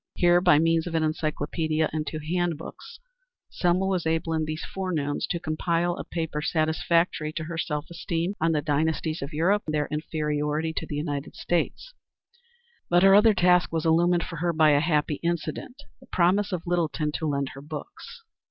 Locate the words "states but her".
11.35-13.13